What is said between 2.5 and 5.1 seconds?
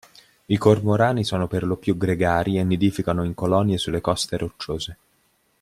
e nidificano in colonie sulle coste rocciose.